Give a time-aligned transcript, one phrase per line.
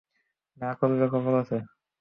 [0.57, 1.57] না করলে খবর আছে।